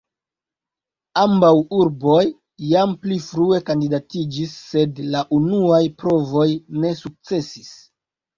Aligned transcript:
Ambaŭ 1.23 1.51
urboj 1.79 2.23
jam 2.69 2.95
pli 3.03 3.17
frue 3.25 3.59
kandidatiĝis, 3.67 4.57
sed 4.71 5.03
la 5.17 5.23
unuaj 5.39 5.83
provoj 6.01 6.49
ne 6.81 6.97
sukcesis. 7.05 7.71